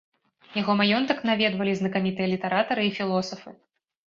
Яго 0.59 0.75
маёнтак 0.79 1.19
наведвалі 1.31 1.75
знакамітыя 1.83 2.27
літаратары 2.33 2.83
і 2.89 2.97
філосафы. 2.97 3.49